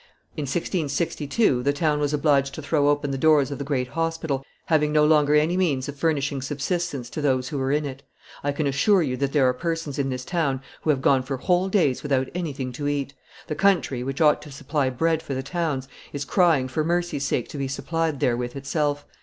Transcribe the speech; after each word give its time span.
"In 0.35 0.45
1662 0.47 1.61
the 1.61 1.73
town 1.73 1.99
was 1.99 2.11
obliged 2.11 2.55
to 2.55 2.61
throw 2.63 2.89
open 2.89 3.11
the 3.11 3.19
doors 3.19 3.51
of 3.51 3.59
the 3.59 3.63
great 3.63 3.89
hospital, 3.89 4.43
having 4.65 4.91
no 4.91 5.05
longer 5.05 5.35
any 5.35 5.55
means 5.55 5.87
of 5.87 5.95
furnishing 5.95 6.41
subsistence 6.41 7.07
to 7.11 7.21
those 7.21 7.49
who 7.49 7.59
were 7.59 7.71
in 7.71 7.85
it. 7.85 8.01
I 8.43 8.51
can 8.51 8.65
assure 8.65 9.03
you 9.03 9.15
that 9.17 9.31
there 9.31 9.47
are 9.47 9.53
persons 9.53 9.99
in 9.99 10.09
this 10.09 10.25
town 10.25 10.63
who 10.81 10.89
have 10.89 11.03
gone 11.03 11.21
for 11.21 11.37
whole 11.37 11.69
days 11.69 12.01
without 12.01 12.29
anything 12.33 12.71
to 12.71 12.87
eat. 12.87 13.13
The 13.45 13.53
country, 13.53 14.01
which 14.01 14.21
ought 14.21 14.41
to 14.41 14.51
supply 14.51 14.89
bread 14.89 15.21
for 15.21 15.35
the 15.35 15.43
towns, 15.43 15.87
is 16.13 16.25
crying 16.25 16.67
for 16.67 16.83
mercy's 16.83 17.25
sake 17.27 17.47
to 17.49 17.59
be 17.59 17.67
supplied 17.67 18.19
therewith 18.21 18.55
itself." 18.55 19.05